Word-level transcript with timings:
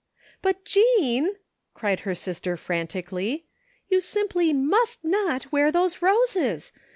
"But, 0.41 0.65
Jean," 0.65 1.35
cried 1.75 1.99
her 1.99 2.15
sister 2.15 2.57
frantically," 2.57 3.45
yk>u 3.91 3.99
simply 4.01 4.51
must 4.51 5.03
not 5.03 5.51
wear 5.51 5.71
those 5.71 6.01
roses 6.01 6.71